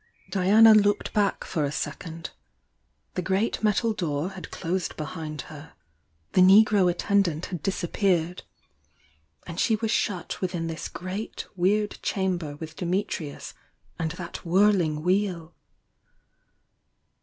[0.31, 2.31] Oiana looked hack for a second,—
[3.13, 5.73] the great metal duor had closed behind her,—
[6.33, 8.41] the negro attendant had disappeared,—
[9.57, 13.53] she waS shut within this great weird chamber with Dimitrius
[13.99, 15.53] and that whirling Wheel!